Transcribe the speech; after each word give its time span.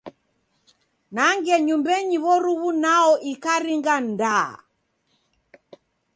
Nangia 1.15 1.57
nyumbenyi 1.67 2.17
w'oruw'u 2.23 2.69
nao 2.83 3.13
ikaringa 3.31 3.95
ndaa! 4.09 4.51